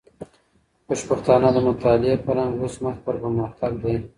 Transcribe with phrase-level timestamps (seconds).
[0.85, 3.95] خوشبختانه، د مطالعې فرهنګ اوس مخ پر پرمختګ دی.